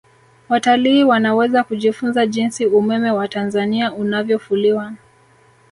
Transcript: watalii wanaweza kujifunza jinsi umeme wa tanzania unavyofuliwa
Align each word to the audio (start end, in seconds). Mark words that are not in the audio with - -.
watalii 0.49 1.03
wanaweza 1.03 1.63
kujifunza 1.63 2.27
jinsi 2.27 2.65
umeme 2.65 3.11
wa 3.11 3.27
tanzania 3.27 3.93
unavyofuliwa 3.93 4.93